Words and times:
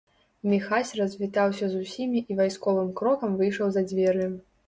Міхась 0.51 0.93
развітаўся 0.99 1.65
з 1.73 1.83
усімі 1.83 2.23
і 2.35 2.37
вайсковым 2.41 2.89
крокам 3.01 3.35
выйшаў 3.43 3.67
за 3.75 3.81
дзверы. 3.93 4.25